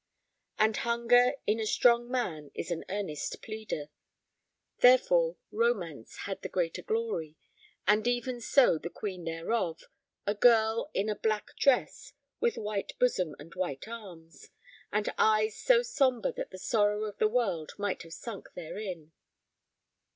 [0.57, 3.89] And hunger in a strong man is an earnest pleader.
[4.79, 7.35] Therefore, romance had the greater glory,
[7.87, 13.53] and even so the queen thereof—a girl in a black dress, with white bosom and
[13.53, 14.49] white arms,
[14.91, 19.11] and eyes so sombre that the sorrow of the world might have sunk therein.